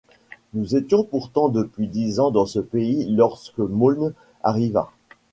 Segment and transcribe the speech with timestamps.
[0.55, 4.91] Nous étions pourtant depuis dix ans dans ce pays lorsque Meaulnes arriva.